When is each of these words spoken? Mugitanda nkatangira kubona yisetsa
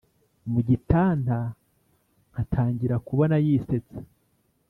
Mugitanda 0.51 1.37
nkatangira 2.31 2.95
kubona 3.07 3.35
yisetsa 3.45 3.99